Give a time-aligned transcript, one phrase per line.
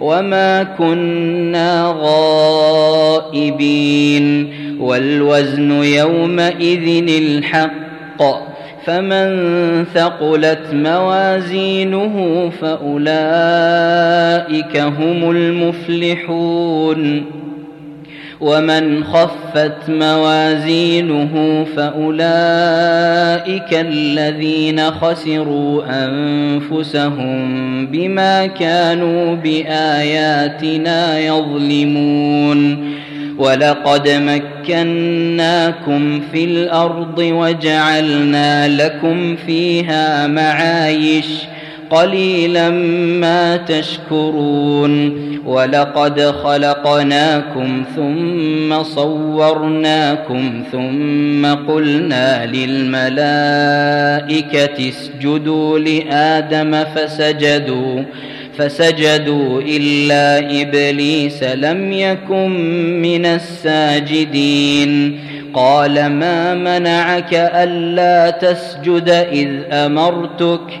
[0.00, 1.94] وما كنا
[3.28, 4.24] غائبين
[4.80, 8.22] والوزن يومئذ الحق
[8.84, 9.28] فمن
[9.94, 13.96] ثقلت موازينه فأولئك
[14.76, 17.24] هم المفلحون
[18.40, 22.20] ومن خفت موازينه فأولئك
[23.72, 27.46] الذين خسروا أنفسهم
[27.86, 32.88] بما كانوا بآياتنا يظلمون
[33.38, 34.08] ولقد
[34.68, 41.26] مكناكم في الأرض وجعلنا لكم فيها معايش
[41.90, 42.70] قليلا
[43.20, 53.18] ما تشكرون ولقد خلقناكم ثم صورناكم ثم قلنا للملائكة
[54.88, 58.02] اسجدوا لآدم فسجدوا
[58.58, 62.50] فسجدوا إلا إبليس لم يكن
[63.02, 65.20] من الساجدين.
[65.54, 70.80] قال ما منعك ألا تسجد إذ أمرتك؟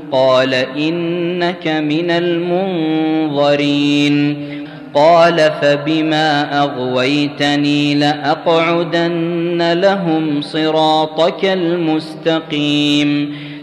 [0.11, 3.71] قال إنك من المنظرين.
[4.93, 13.35] قال فبما أغويتني لأقعدن لهم صراطك المستقيم.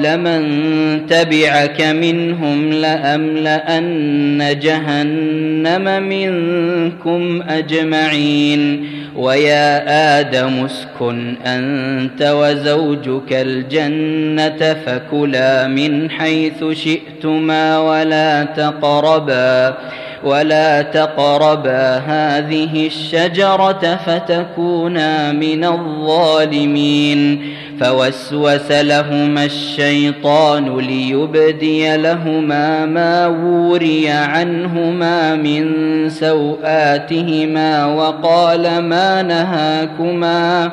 [0.00, 8.86] لمن تبعك منهم لأملأن جهنم منكم أجمعين.
[9.16, 19.76] ويا آدم اسكن أنت وزوجك الجنة فكلا من حيث شئتما ولا تقربا.
[20.24, 27.42] ولا تقربا هذه الشجرة فتكونا من الظالمين
[27.80, 35.64] فوسوس لهما الشيطان ليبدي لهما ما وري عنهما من
[36.10, 40.72] سوآتهما وقال ما نهاكما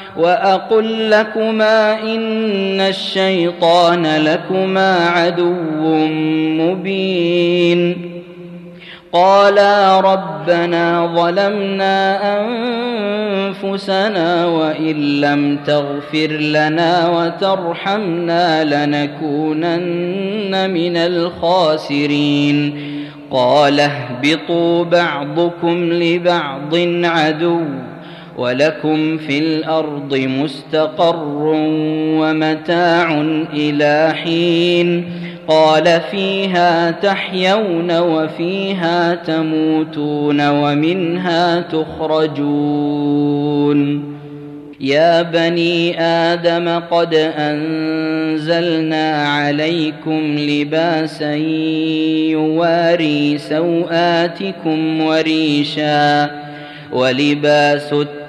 [0.17, 6.07] وأقل لكما إن الشيطان لكما عدو
[6.61, 8.11] مبين.
[9.13, 12.19] قالا ربنا ظلمنا
[13.63, 22.81] أنفسنا وإن لم تغفر لنا وترحمنا لنكونن من الخاسرين.
[23.31, 27.61] قال اهبطوا بعضكم لبعض عدو.
[28.37, 31.23] ولكم في الأرض مستقر
[32.19, 33.21] ومتاع
[33.53, 35.05] إلى حين
[35.47, 43.01] قال فيها تحيون وفيها تموتون ومنها تخرجون.
[44.81, 51.33] يا بني آدم قد أنزلنا عليكم لباسا
[52.31, 56.29] يواري سوآتكم وريشا
[56.91, 58.20] ولباس التقوى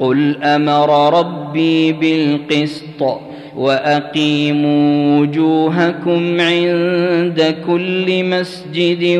[0.00, 3.20] قل أمر ربي بالقسط
[3.56, 9.18] واقيموا وجوهكم عند كل مسجد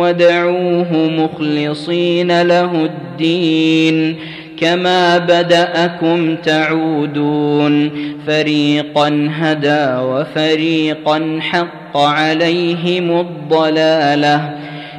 [0.00, 4.16] ودعوه مخلصين له الدين
[4.60, 7.90] كما بداكم تعودون
[8.26, 14.54] فريقا هدى وفريقا حق عليهم الضلاله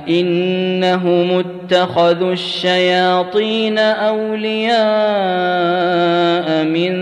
[0.09, 4.73] إنهم اتخذوا الشياطين أولياء
[6.65, 6.93] من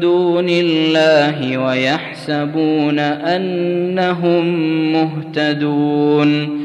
[0.00, 4.44] دون الله ويحسبون أنهم
[4.92, 6.60] مهتدون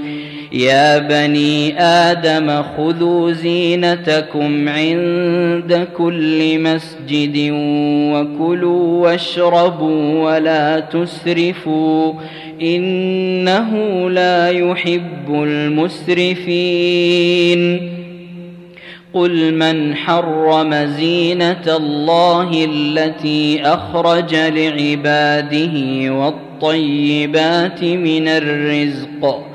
[0.56, 7.52] يا بني آدم خذوا زينتكم عند كل مسجد
[8.14, 12.14] وكلوا واشربوا ولا تسرفوا
[12.62, 13.71] إنه
[14.09, 16.76] لا يحب المسرفين.
[19.14, 25.74] قل من حرم زينة الله التي أخرج لعباده
[26.14, 29.55] والطيبات من الرزق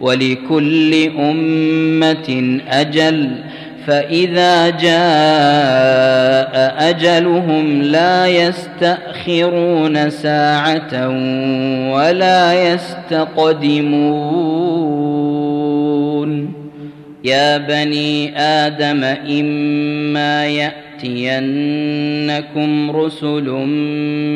[0.00, 3.30] ولكل أمة أجل
[3.86, 6.54] فإذا جاء
[6.90, 11.08] أجلهم لا يستأخرون ساعة
[11.92, 14.28] ولا يستقدمون.
[17.24, 23.50] يا بني آدم إما يأتي ياتينكم رسل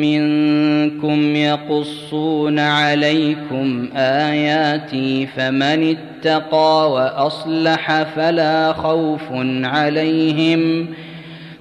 [0.01, 9.21] منكم يقصون عليكم آياتي فمن اتقى وأصلح فلا خوف
[9.63, 10.87] عليهم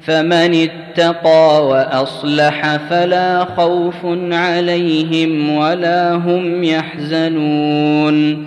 [0.02, 8.46] فمن اتقى وأصلح فلا خوف عليهم ولا هم يحزنون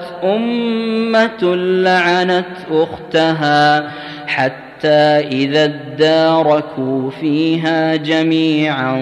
[0.23, 3.91] أمة لعنت أختها
[4.27, 8.93] حتى إذا اداركوا فيها جميعا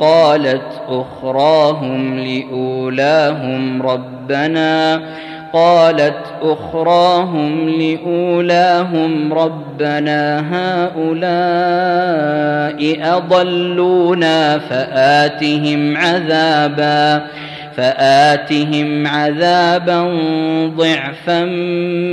[0.00, 5.02] قالت أخراهم لأولاهم ربنا
[5.52, 11.18] قالت أخراهم لأولاهم ربنا هؤلاء
[13.16, 17.26] أضلونا فآتهم عذابا
[17.78, 20.02] فآتهم عذابا
[20.76, 21.44] ضعفا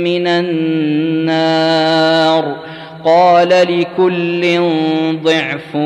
[0.02, 1.76] من النار.
[3.04, 4.60] قال لكل
[5.24, 5.76] ضعف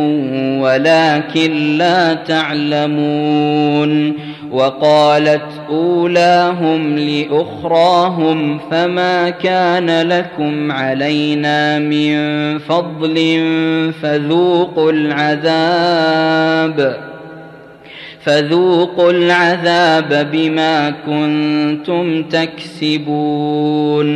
[0.61, 3.11] ولكن لا تعلمون.
[4.51, 12.19] وقالت أولاهم لأخراهم فما كان لكم علينا من
[12.59, 13.41] فضل
[14.03, 16.31] فذوقوا العذاب.
[18.25, 24.11] فذوقوا العذاب بما كنتم تكسبون.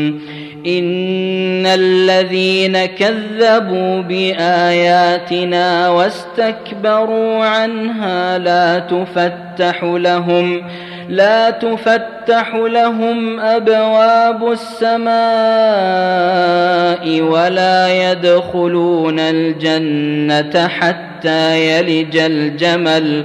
[0.66, 10.62] إن الذين كذبوا بآياتنا واستكبروا عنها لا تفتح لهم
[11.08, 15.14] لا تفتح لهم أبواب السماء
[17.20, 23.24] ولا يدخلون الجنة حتى يلج الجمل.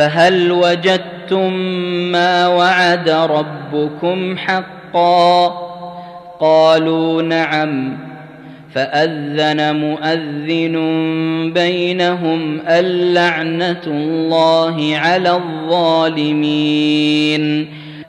[0.00, 1.52] فهل وجدتم
[2.12, 5.46] ما وعد ربكم حقا
[6.40, 7.98] قالوا نعم
[8.74, 10.76] فأذن مؤذن
[11.54, 16.80] بينهم اللعنه الله على الظالمين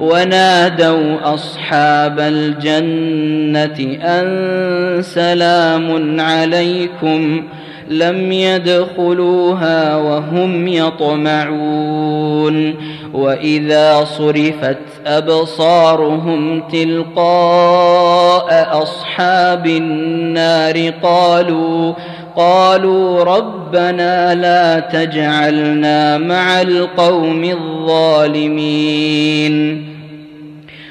[0.00, 7.44] ونادوا أصحاب الجنة أن سلام عليكم
[7.88, 12.74] لم يدخلوها وهم يطمعون
[13.14, 21.94] وإذا صرفت أبصارهم تلقاء أصحاب النار قالوا
[22.38, 29.04] قالوا ربنا لا تجعلنا مع القوم الظالمين.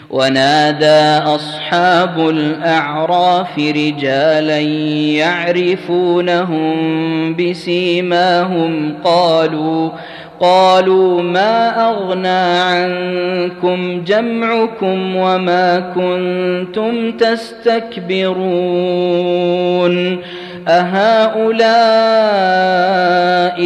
[0.10, 4.60] ونادى أصحاب الأعراف رجالا
[5.20, 6.76] يعرفونهم
[7.36, 8.94] بسيماهم.
[9.04, 9.90] قالوا
[10.40, 18.38] قالوا ما أغنى عنكم جمعكم وما كنتم تستكبرون.
[20.68, 21.58] أهؤلاء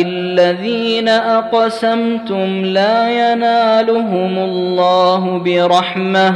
[0.01, 6.35] الذين أقسمتم لا ينالهم الله برحمة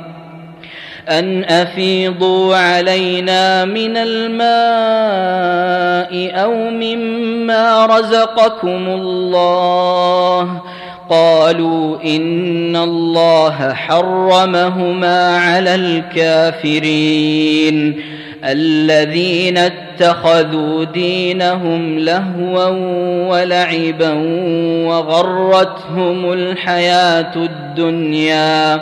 [1.09, 4.41] أن أفيضوا علينا من الماء
[6.43, 10.61] أو مما رزقكم الله.
[11.09, 18.01] قالوا إن الله حرمهما على الكافرين.
[18.45, 22.67] الذين اتخذوا دينهم لهوا
[23.27, 24.13] ولعبا
[24.87, 28.81] وغرتهم الحياة الدنيا.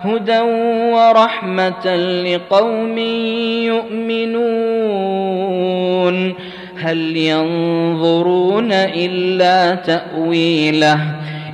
[0.00, 0.40] هدى
[0.92, 2.98] ورحمة لقوم
[3.68, 5.28] يؤمنون.
[6.78, 11.00] هل ينظرون إلا تأويله؟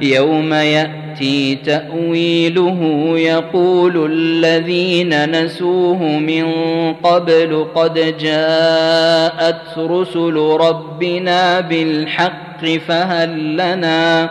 [0.00, 6.44] يوم يأتي تأويله يقول الذين نسوه من
[6.92, 14.30] قبل قد جاءت رسل ربنا بالحق فهل لنا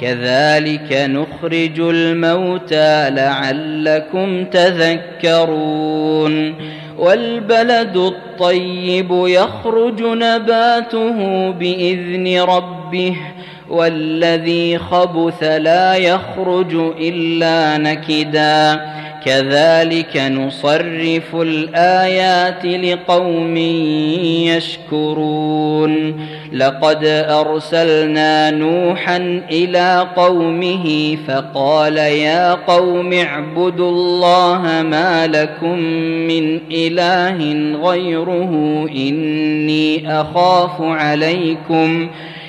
[0.00, 5.74] كذلك نخرج الموتى لعلكم تذكرون
[6.98, 13.16] والبلد الطيب يخرج نباته بإذن ربه
[13.68, 18.80] والذي خبث لا يخرج إلا نكداً
[19.28, 23.56] كذلك نصرف الآيات لقوم
[24.46, 26.20] يشكرون.
[26.52, 35.78] لقد أرسلنا نوحا إلى قومه فقال يا قوم اعبدوا الله ما لكم
[36.28, 37.38] من إله
[37.88, 38.52] غيره
[38.92, 42.08] إني أخاف عليكم.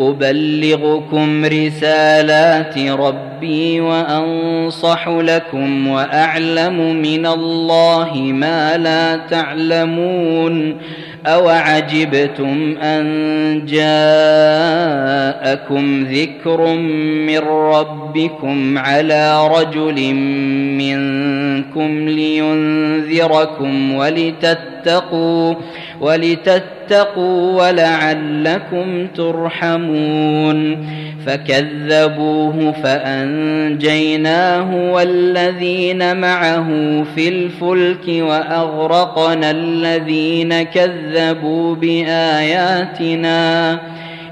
[0.00, 10.76] أبلغكم رسالات ربي وأنصح لكم وأعلم من الله ما لا تعلمون
[11.26, 13.04] أوعجبتم أن
[13.66, 14.44] جاءكم
[16.04, 16.74] ذكر
[17.26, 18.03] من ربكم
[18.78, 20.14] على رجل
[20.78, 25.54] منكم لينذركم ولتتقوا
[26.00, 30.86] ولتتقوا ولعلكم ترحمون
[31.26, 36.68] فكذبوه فأنجيناه والذين معه
[37.14, 43.34] في الفلك وأغرقنا الذين كذبوا بآياتنا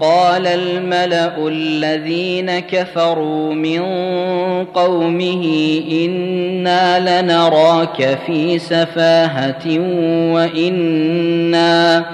[0.00, 3.80] قال الملا الذين كفروا من
[4.64, 5.44] قومه
[5.92, 9.78] أنا لنراك في سفاهه
[10.32, 12.04] وأنا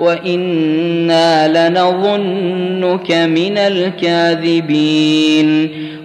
[0.00, 5.10] وأنا لنظنك من الكاذبين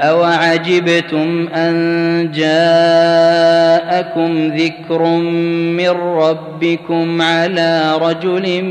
[0.00, 3.76] أوعجبتم أن جاءكم
[4.48, 5.02] ذكر
[5.76, 8.62] من ربكم على رجل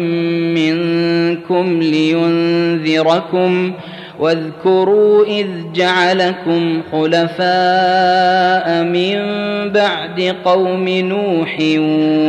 [0.54, 3.74] منكم لينذركم
[4.20, 9.20] واذكروا إذ جعلكم خلفاء من
[9.72, 11.58] بعد قوم نوح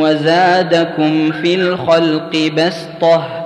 [0.02, 3.45] وزادكم في الخلق بسطة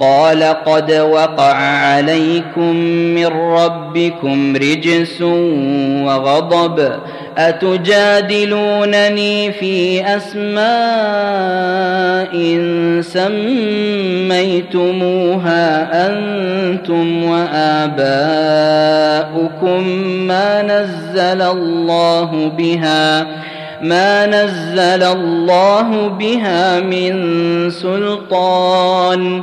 [0.00, 2.76] قال قد وقع عليكم
[3.14, 5.22] من ربكم رجس
[6.02, 6.92] وغضب
[7.38, 8.72] أتجادلونني
[9.52, 10.60] في أسماء
[14.70, 18.20] سميتموها أنتم وآباؤكم
[20.26, 23.26] ما نزل الله بها
[23.82, 29.42] ما نزل الله بها من سلطان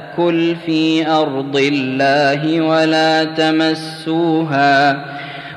[0.65, 5.05] في ارض الله ولا تمسوها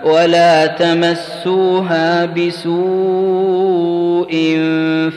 [0.04, 2.74] ولا تمسوها بسوء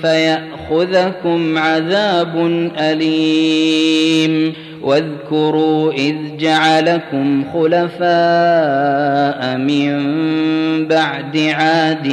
[0.01, 2.35] فياخذكم عذاب
[2.79, 7.97] اليم واذكروا اذ جعلكم خلفاء
[9.57, 10.07] من
[10.87, 12.07] بعد عاد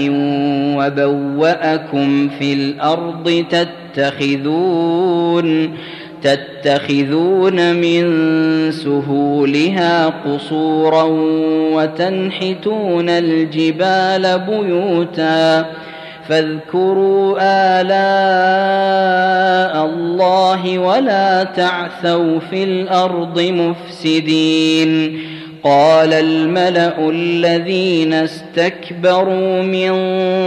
[0.76, 3.44] وبواكم في الأرض
[3.94, 5.74] تتخذون
[6.24, 8.04] تتخذون من
[8.72, 11.02] سهولها قصورا
[11.74, 15.66] وتنحتون الجبال بيوتا
[16.28, 17.37] فاذكروا
[17.80, 17.94] آلاء
[19.84, 25.20] الله ولا تعثوا في الأرض مفسدين
[25.64, 29.92] قال الملأ الذين استكبروا من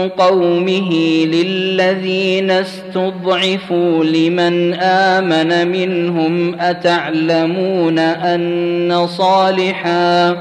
[0.09, 0.91] قومه
[1.25, 10.37] للذين استضعفوا لمن آمن منهم أتعلمون أن صالحا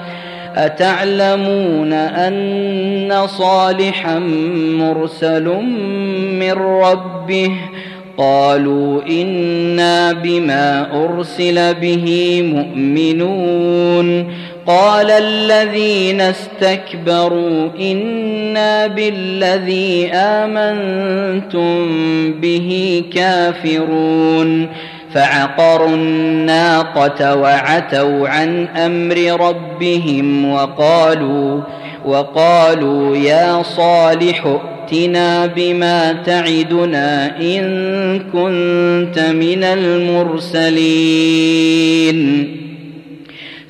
[0.56, 4.18] أتعلمون أن صالحا
[4.78, 5.44] مرسل
[6.40, 7.50] من ربه
[8.18, 14.26] قالوا إنا بما أرسل به مؤمنون
[14.66, 21.86] قال الذين استكبروا إنا بالذي آمنتم
[22.32, 24.68] به كافرون
[25.14, 31.60] فعقروا الناقة وعتوا عن أمر ربهم وقالوا
[32.04, 41.06] وقالوا يا صالح ائتنا بما تعدنا إن كنت من المرسلين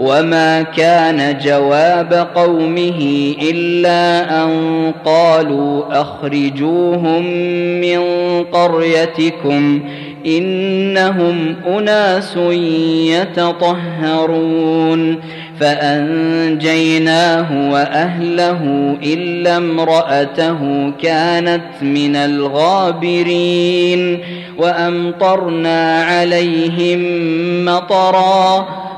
[0.00, 7.24] وما كان جواب قومه الا ان قالوا اخرجوهم
[7.80, 8.00] من
[8.52, 9.80] قريتكم
[10.26, 12.36] انهم اناس
[14.06, 15.18] يتطهرون
[15.60, 24.18] فانجيناه واهله الا امراته كانت من الغابرين
[24.58, 27.00] وامطرنا عليهم
[27.64, 28.68] مطرا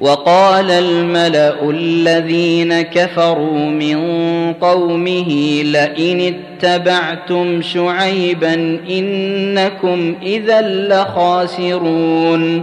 [0.00, 3.98] وقال الملأ الذين كفروا من
[4.52, 8.54] قومه لئن اتبعتم شعيبا
[8.90, 12.62] إنكم إذا لخاسرون.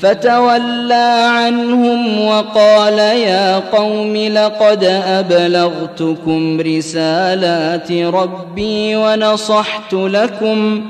[0.00, 10.82] فتولى عنهم وقال يا قوم لقد أبلغتكم رسالات ربي ونصحت لكم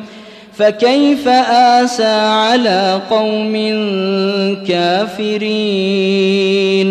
[0.57, 3.53] فكيف آسى على قوم
[4.69, 6.91] كافرين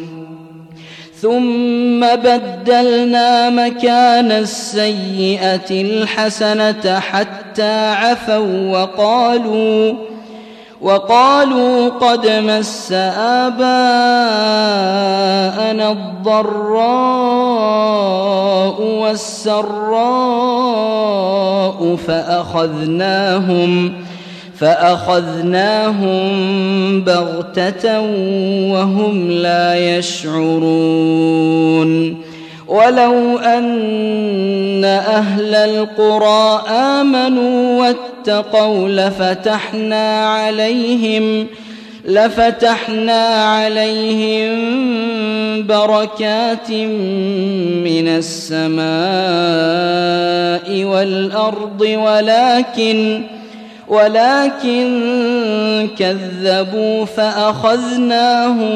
[1.21, 9.93] ثم بدلنا مكان السيئة الحسنة حتى عفوا وقالوا
[10.81, 13.71] وقالوا قد مس آباءنا
[15.91, 16.81] الضراء
[18.81, 20.31] والسراء
[22.07, 23.93] فأخذناهم
[24.61, 26.21] فأخذناهم
[27.01, 27.99] بغتة
[28.71, 31.51] وهم لا يشعرون.
[32.67, 41.47] ولو أن أهل القرى آمنوا واتقوا لفتحنا عليهم
[42.05, 44.51] لفتحنا عليهم
[45.67, 48.83] بركات من السماء
[50.83, 53.23] والأرض ولكن
[53.91, 54.87] ولكن
[55.97, 58.71] كذبوا فأخذناهم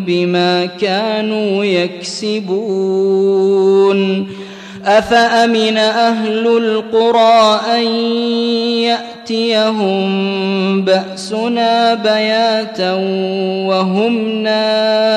[0.00, 3.16] بما كانوا يكسبون.
[4.86, 7.82] أفأمن أهل القرى أن
[8.86, 10.06] يأتيهم
[10.82, 12.92] بأسنا بياتا
[13.66, 15.16] وهم نائمون؟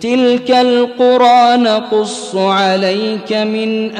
[0.00, 3.90] تلك القرى نقص عليك من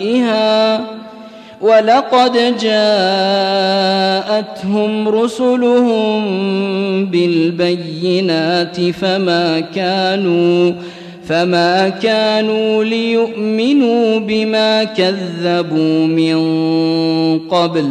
[0.00, 0.80] أنبائها
[1.60, 3.88] ولقد جاءتهم
[5.08, 6.20] رسلهم
[7.06, 10.72] بالبينات فما كانوا
[11.28, 16.38] فما كانوا ليؤمنوا بما كذبوا من
[17.38, 17.90] قبل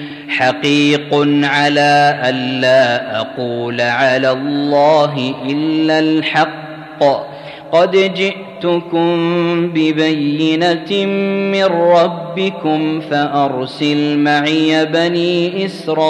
[0.31, 1.13] حقيق
[1.43, 7.03] على الا أقول على الله إلا الحق.
[7.71, 9.07] قد جئتكم
[9.67, 11.05] ببينة
[11.51, 16.03] من ربكم فأرسل معي بني إسرائيل.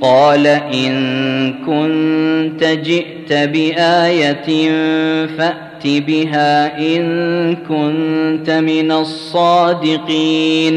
[0.00, 4.70] قال إن كنت جئت بآية
[5.26, 10.76] فأت بها إن كنت من الصادقين.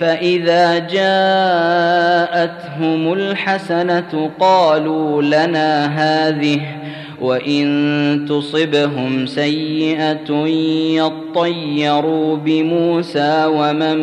[0.00, 1.12] فإذا جاءتهم
[3.12, 6.60] الحسنة قالوا لنا هذه
[7.20, 10.46] وإن تصبهم سيئة
[10.96, 13.96] يطيروا بموسى ومن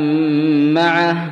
[0.74, 1.32] معه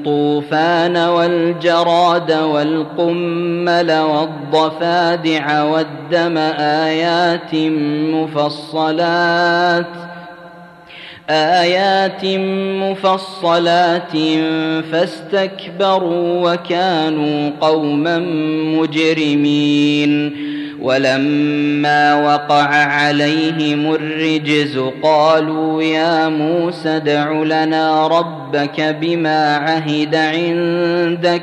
[0.00, 7.54] الطوفان والجراد والقمل والضفادع والدم آيات
[8.14, 9.86] مفصلات
[11.30, 12.24] آيات
[12.82, 14.12] مفصلات
[14.92, 18.18] فاستكبروا وكانوا قوما
[18.78, 20.32] مجرمين
[20.80, 31.42] ولما وقع عليهم الرجز قالوا يا موسى ادع لنا ربك بما عهد عندك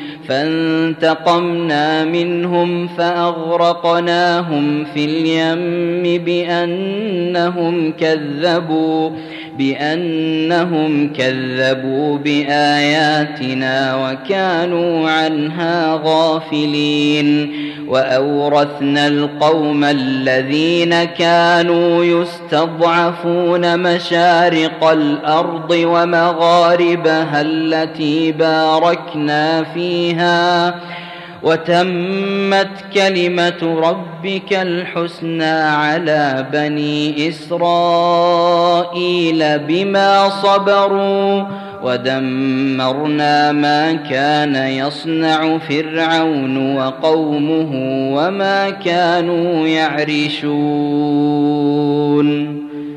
[0.31, 9.09] فانتقمنا منهم فأغرقناهم في اليم بأنهم كذبوا
[9.57, 17.51] بأنهم كذبوا بآياتنا وكانوا عنها غافلين
[17.87, 30.75] وأورثنا القوم الذين كانوا يستضعفون مشارق الأرض ومغاربها التي باركنا فيها
[31.43, 38.39] وتمت كلمة ربك الحسنى على بني إسرائيل
[39.59, 41.43] بما صبروا
[41.83, 47.71] ودمرنا ما كان يصنع فرعون وقومه
[48.15, 51.01] وما كانوا يعرشون.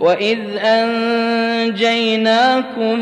[0.00, 0.38] واذ
[1.60, 2.98] انجيناكم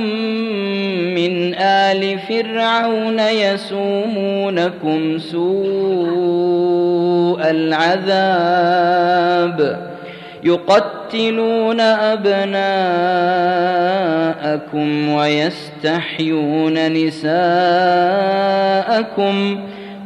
[1.15, 5.51] من ال فرعون يسومونكم سوء
[7.51, 8.99] العذاب
[10.45, 12.59] يقتلون ابناءكم
[15.09, 17.29] ويستحيون نساءكم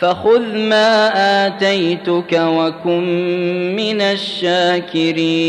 [0.00, 1.10] فخذ ما
[1.46, 3.04] آتيتك وكن
[3.76, 5.44] من الشاكرين.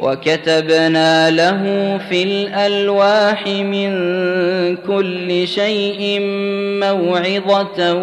[0.00, 3.96] وكتبنا له في الألواح من
[4.76, 6.20] كل شيء
[6.80, 7.94] موعظة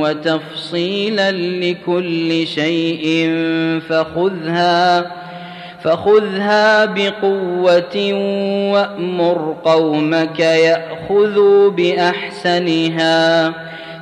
[0.00, 3.30] وتفصيلا لكل شيء
[3.88, 5.06] فخذها
[5.82, 8.12] فخذها بقوة
[8.72, 13.52] وأمر قومك يأخذوا بأحسنها.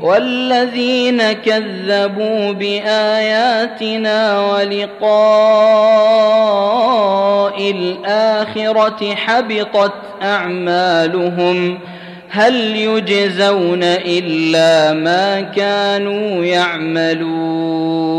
[0.00, 5.08] والذين كذبوا بآياتنا ولقاء
[7.70, 9.92] الآخرة حبطت
[10.22, 11.78] أعمالهم
[12.30, 18.18] هل يجزون إلا ما كانوا يعملون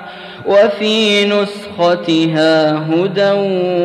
[0.47, 3.31] وفي نسختها هدى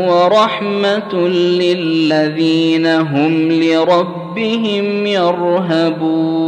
[0.08, 6.46] ورحمة للذين هم لربهم يرهبون.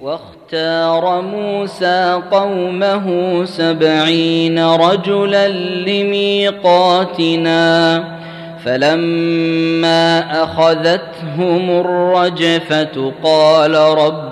[0.00, 3.06] واختار موسى قومه
[3.44, 5.48] سبعين رجلا
[5.88, 7.42] لميقاتنا
[8.64, 14.31] فلما أخذتهم الرجفة قال رب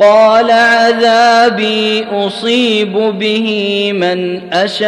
[0.00, 3.48] قال عذابي أصيب به
[3.92, 4.86] من أشاء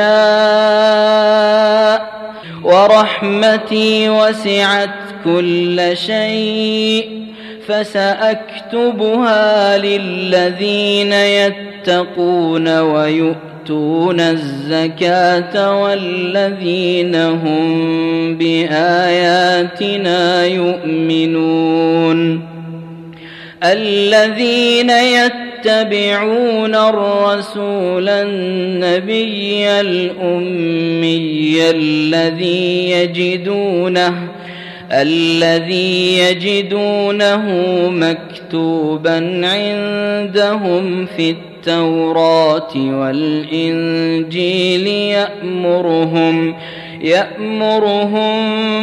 [2.64, 4.90] ورحمتي وسعت
[5.24, 7.18] كل شيء
[7.68, 22.57] فسأكتبها للذين يتقون ويؤتون الزكاة والذين هم بآياتنا يؤمنون
[23.64, 34.14] الذين يتبعون الرسول النبي الأمي الذي يجدونه
[34.92, 37.46] الذي يجدونه
[37.90, 46.54] مكتوبا عندهم في التوراة والإنجيل يأمرهم يأمرهم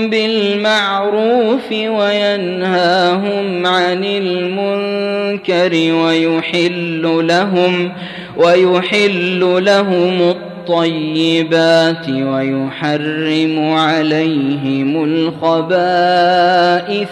[0.10, 7.92] بالمعروف وينهاهم عن المنكر ويحل لهم
[8.38, 16.38] ويحل لهم الطيبات ويحرم عليهم الخبائث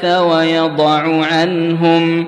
[0.05, 2.27] ويضع عنهم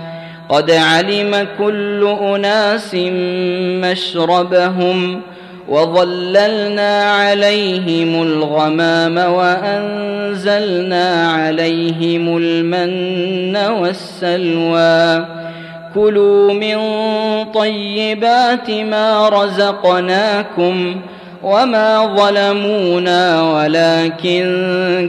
[0.51, 2.95] قد علم كل أناس
[3.81, 5.21] مشربهم
[5.69, 15.25] وظللنا عليهم الغمام وأنزلنا عليهم المن والسلوى.
[15.95, 16.77] كلوا من
[17.51, 20.95] طيبات ما رزقناكم
[21.43, 24.45] وما ظلمونا ولكن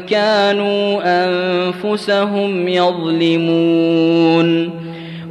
[0.08, 4.81] كانوا أنفسهم يظلمون.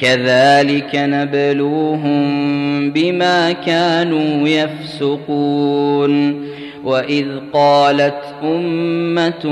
[0.00, 2.30] كذلك نبلوهم
[2.90, 6.50] بما كانوا يفسقون.
[6.84, 9.46] وإذ قالت أمة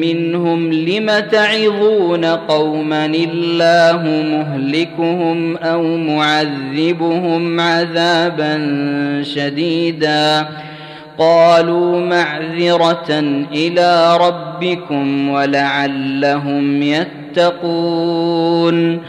[0.00, 8.58] منهم لم تعظون قوما الله مهلكهم أو معذبهم عذابا
[9.22, 10.48] شديدا؟
[11.18, 13.10] قالوا معذرة
[13.52, 19.00] إلى ربكم ولعلهم يتقون.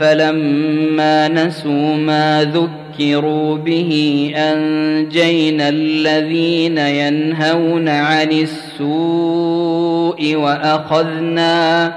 [0.00, 11.94] فلما نسوا ما ذكروا به أنجينا الذين ينهون عن السوء وأخذنا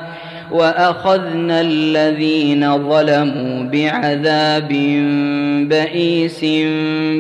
[0.52, 4.70] وأخذنا الذين ظلموا بعذاب
[5.70, 6.46] بئيس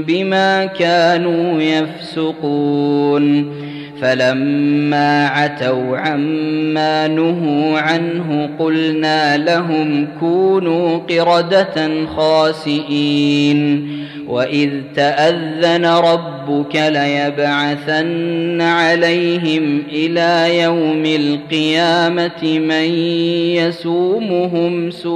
[0.08, 3.54] بما كانوا يفسقون
[4.02, 13.90] فلما عتوا عما نهوا عنه قلنا لهم كونوا قردة خاسئين
[14.28, 22.90] وإذ تأذن ربك ليبعثن عليهم إلى يوم القيامة من
[23.56, 25.14] يسومهم سوء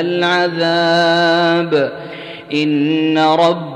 [0.00, 1.92] العذاب
[2.54, 3.18] إن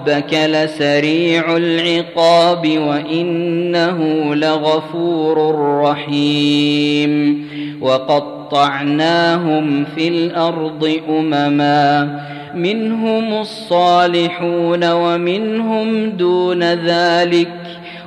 [0.06, 7.46] ربك لسريع العقاب وإنه لغفور رحيم
[7.80, 12.20] وقطعناهم في الأرض أمما
[12.54, 17.52] منهم الصالحون ومنهم دون ذلك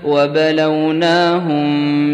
[0.04, 1.68] وبلوناهم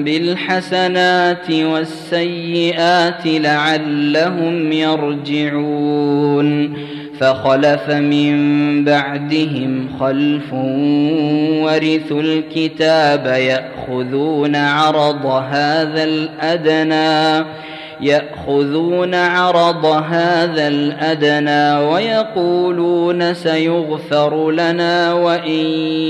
[0.04, 6.46] بالحسنات والسيئات لعلهم يرجعون
[7.20, 8.36] فخلف من
[8.86, 10.54] بعدهم خلف
[11.64, 17.46] ورثوا الكتاب ياخذون عرض هذا الادنى
[18.02, 25.66] يأخذون عرض هذا الأدنى ويقولون سيغفر لنا وإن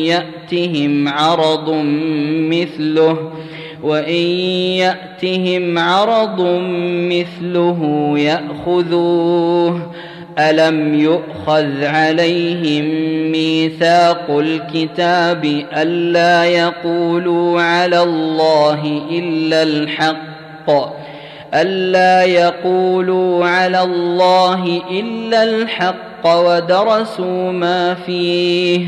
[0.06, 1.70] يأتهم عرض
[2.50, 3.32] مثله
[3.84, 4.26] وإن
[4.80, 6.42] يأتهم عرض
[7.12, 9.82] مثله يأخذوه.
[10.40, 12.86] ألم يؤخذ عليهم
[13.32, 20.72] ميثاق الكتاب ألا يقولوا على الله إلا الحق؟
[21.56, 28.88] ألا يقولوا على الله إلا الحق ودرسوا ما فيه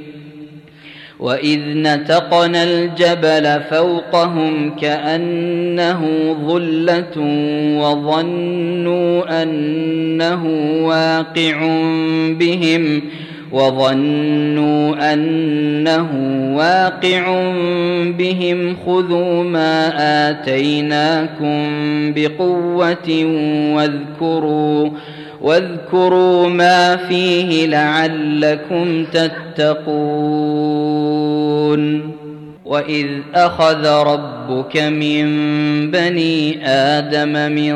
[1.21, 6.01] واذ نتقنا الجبل فوقهم كانه
[6.47, 7.17] ظله
[7.81, 10.45] وظنوا انه
[10.85, 11.57] واقع
[12.39, 13.01] بهم
[13.51, 16.09] وظنوا انه
[16.57, 17.51] واقع
[18.17, 19.91] بهم خذوا ما
[20.29, 21.63] اتيناكم
[22.13, 23.25] بقوه
[23.75, 24.89] واذكروا
[25.41, 30.41] واذكروا ما فيه لعلكم تتقون
[32.65, 35.25] وإذ أخذ ربك من
[35.91, 37.73] بني آدم من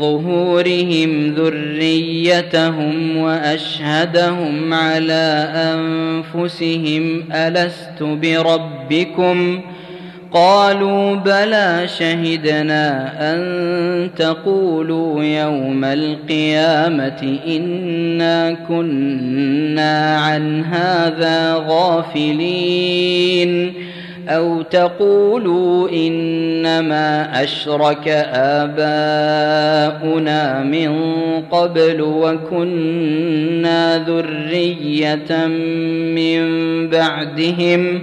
[0.00, 9.60] ظهورهم ذريتهم وأشهدهم على أنفسهم ألست بربكم
[10.32, 23.06] قالوا بلى شهدنا أن تقولوا يوم القيامة إنا كنا عن هذا غافلين
[24.28, 30.02] أو تقولوا إنما أشرك آباؤنا
[30.62, 30.92] من
[31.50, 33.18] قبل وكنا
[33.98, 35.46] ذرية
[36.16, 36.40] من
[36.88, 38.02] بعدهم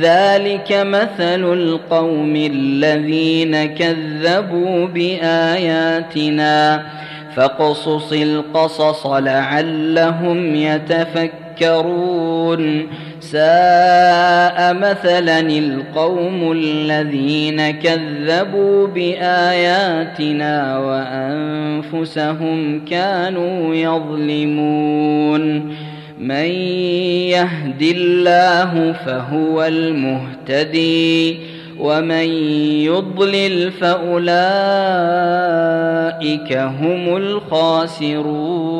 [0.00, 6.82] ذلك مثل القوم الذين كذبوا باياتنا
[7.36, 12.06] فاقصص القصص لعلهم يتفكرون
[13.20, 20.78] ساء مثلا القوم الذين كذبوا باياتنا
[21.92, 25.74] وانفسهم كانوا يظلمون
[26.18, 26.50] من
[27.34, 31.38] يهد الله فهو المهتدي
[31.78, 32.28] ومن
[32.84, 34.22] يضلل فأولئك
[36.52, 38.74] هم الخاسرون.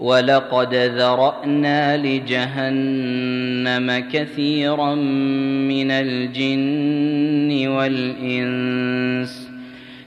[0.00, 9.49] ولقد ذرأنا لجهنم كثيرا من الجن والإنس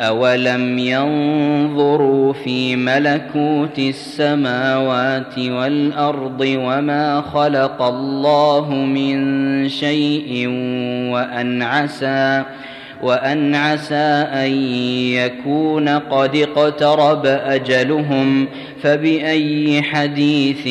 [0.00, 10.46] اولم ينظروا في ملكوت السماوات والارض وما خلق الله من شيء
[11.12, 12.44] وان عسى
[13.02, 14.50] وان عسى ان
[15.12, 18.46] يكون قد اقترب اجلهم
[18.82, 20.68] فباي حديث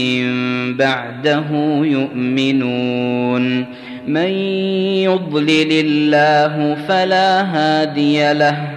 [0.77, 1.45] بعده
[1.83, 3.65] يؤمنون
[4.07, 4.29] من
[5.03, 8.76] يضلل الله فلا هادي له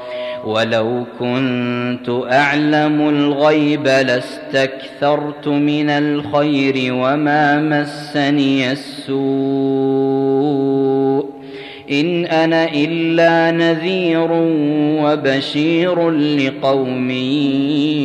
[0.45, 9.21] ولو كنت أعلم الغيب لاستكثرت من الخير وما مسني السوء
[11.91, 14.29] إن أنا إلا نذير
[15.03, 17.11] وبشير لقوم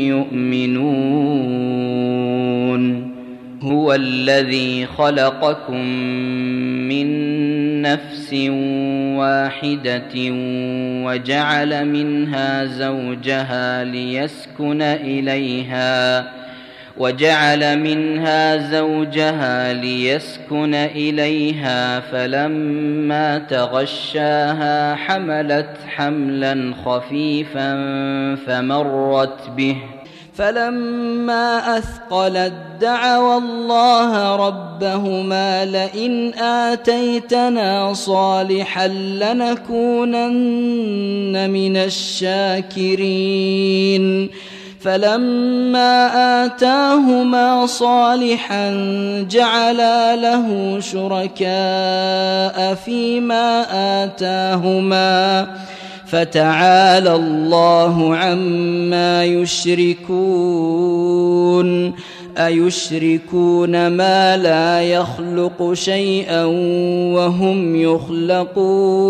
[0.06, 1.46] يؤمنون
[3.62, 5.86] هو الذي خلقكم
[6.88, 7.06] من
[7.82, 8.34] نفس
[9.18, 10.14] واحدة
[11.06, 16.26] وجعل منها زوجها ليسكن إليها
[16.96, 27.74] وجعل منها زوجها ليسكن إليها فلما تغشاها حملت حملا خفيفا
[28.46, 29.76] فمرت به
[30.36, 39.90] فلما اثقلت دعوا الله ربهما لئن آتيتنا صالحا لنكونن
[41.50, 42.96] من الشاكرين.
[44.80, 45.94] فلما
[46.44, 48.70] آتاهما صالحا
[49.30, 53.66] جعلا له شركاء فيما
[54.04, 55.46] آتاهما.
[56.06, 60.86] فتعالى الله عما يشركون
[62.38, 66.44] أيشركون ما لا يخلق شيئا
[67.14, 69.06] وهم يخلقون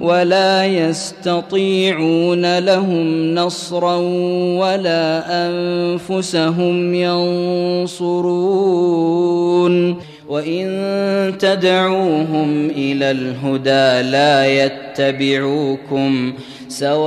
[0.00, 3.96] ولا يستطيعون لهم نصرا
[4.58, 8.54] ولا أنفسهم ينصرون
[10.28, 16.32] وان تدعوهم إلى الهدى لا يتبعوكم
[16.68, 17.04] سواء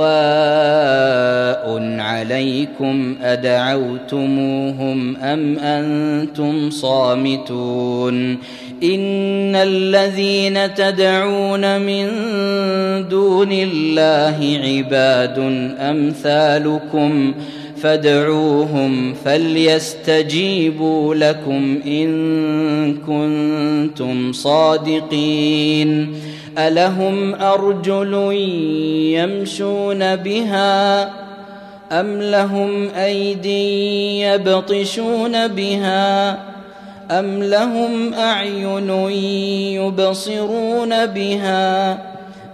[2.00, 8.38] عليكم ادعوتموهم ام أنتم صامتون
[8.82, 12.08] ان الذين تدعون من
[13.08, 15.38] دون الله عباد
[15.80, 17.34] امثالكم
[17.82, 22.08] فادعوهم فليستجيبوا لكم إن
[22.94, 26.14] كنتم صادقين.
[26.58, 28.14] ألهم أرجل
[29.12, 31.02] يمشون بها
[31.92, 36.30] أم لهم ايدي يبطشون بها
[37.10, 38.90] أم لهم أعين
[39.80, 41.98] يبصرون بها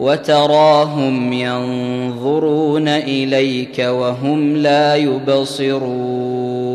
[0.00, 6.66] وتراهم ينظرون إليك وهم لا يبصرون.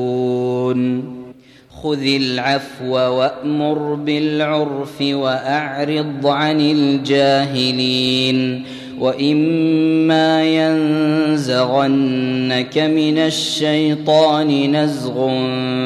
[1.83, 8.63] خذ العفو وأمر بالعرف وأعرض عن الجاهلين.
[8.99, 15.31] وإما ينزغنك من الشيطان نزغ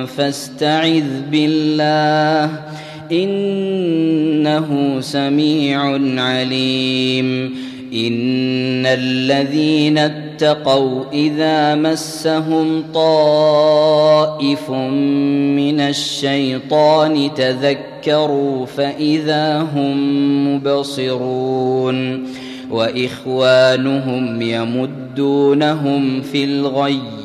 [0.06, 2.65] فاستعذ بالله.
[3.12, 5.82] إنه سميع
[6.24, 7.56] عليم.
[7.94, 22.28] إن الذين اتقوا إذا مسهم طائف من الشيطان تذكروا فإذا هم مبصرون.
[22.72, 27.25] وإخوانهم يمدونهم في الغي.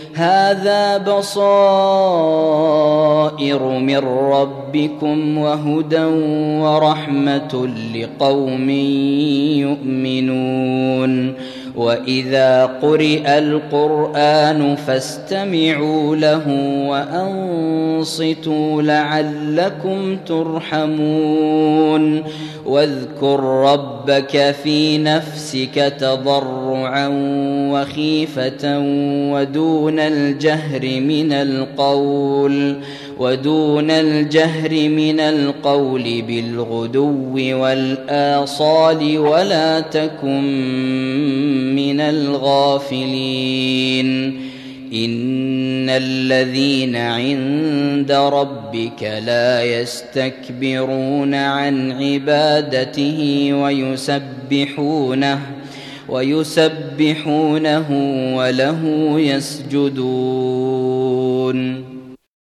[0.13, 1.41] هذا بصائر
[3.79, 6.03] من ربكم وهدى
[6.61, 8.69] ورحمة لقوم
[9.59, 11.33] يؤمنون.
[11.75, 16.47] واذا قرئ القران فاستمعوا له
[16.87, 22.23] وانصتوا لعلكم ترحمون
[22.65, 27.07] واذكر ربك في نفسك تضرعا
[27.71, 28.79] وخيفه
[29.33, 32.75] ودون الجهر من القول
[33.21, 40.41] ودون الجهر من القول بالغدو والآصال ولا تكن
[41.75, 43.61] من الغافلين.
[44.93, 55.39] إن الذين عند ربك لا يستكبرون عن عبادته ويسبحونه
[56.09, 57.87] ويسبحونه
[58.37, 59.91] وله يسجدون.